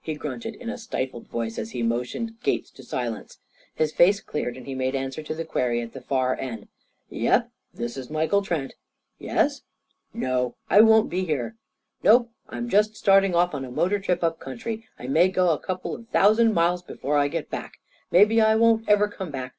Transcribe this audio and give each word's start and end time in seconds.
he 0.00 0.14
grunted 0.14 0.54
in 0.54 0.70
a 0.70 0.78
stifled 0.78 1.26
voice 1.28 1.58
as 1.58 1.72
he 1.72 1.82
motioned 1.82 2.40
Gates 2.42 2.70
to 2.70 2.82
silence. 2.82 3.36
His 3.74 3.92
face 3.92 4.18
cleared, 4.18 4.56
and 4.56 4.64
he 4.66 4.74
made 4.74 4.94
answer 4.94 5.22
to 5.22 5.34
the 5.34 5.44
query 5.44 5.82
at 5.82 5.92
the 5.92 6.00
far 6.00 6.34
end: 6.38 6.68
"Yep, 7.10 7.50
this 7.74 7.98
is 7.98 8.08
Michael 8.08 8.40
Trent. 8.40 8.76
Yes? 9.18 9.60
No, 10.14 10.56
I 10.70 10.80
won't 10.80 11.10
be 11.10 11.26
here. 11.26 11.56
Nope. 12.02 12.30
I'm 12.48 12.70
just 12.70 12.96
starting 12.96 13.34
off 13.34 13.54
on 13.54 13.62
a 13.62 13.70
motor 13.70 13.98
trip 14.00 14.24
up 14.24 14.38
country. 14.38 14.86
I 14.98 15.06
may 15.06 15.28
go 15.28 15.50
a 15.50 15.58
couple 15.58 15.94
of 15.94 16.08
thousand 16.08 16.54
miles 16.54 16.80
before 16.80 17.18
I 17.18 17.28
get 17.28 17.50
back. 17.50 17.74
Maybe 18.10 18.40
I 18.40 18.54
won't 18.54 18.88
ever 18.88 19.06
come 19.06 19.30
back. 19.30 19.52